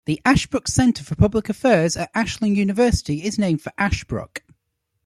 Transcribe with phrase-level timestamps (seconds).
[0.05, 4.41] The Ashbrook Center for Public Affairs at Ashland University is named for Ashbrook.